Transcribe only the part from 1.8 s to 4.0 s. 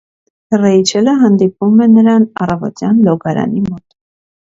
է նրան առավոտյան լոգարանի մոտ։